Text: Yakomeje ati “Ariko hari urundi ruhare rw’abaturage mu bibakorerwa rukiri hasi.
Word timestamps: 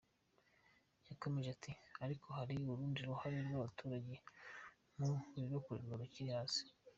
Yakomeje 1.09 1.49
ati 1.55 1.71
“Ariko 2.05 2.27
hari 2.37 2.55
urundi 2.71 2.99
ruhare 3.07 3.37
rw’abaturage 3.47 4.15
mu 4.97 5.09
bibakorerwa 5.35 5.95
rukiri 6.01 6.31
hasi. 6.37 6.63